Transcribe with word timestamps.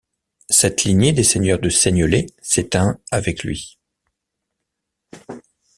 Cette 0.49 0.83
lignée 0.83 1.13
des 1.13 1.23
seigneurs 1.23 1.59
de 1.59 1.69
Seignelay 1.69 2.25
s'éteint 2.41 2.99
avec 3.11 3.43
lui. 3.43 3.77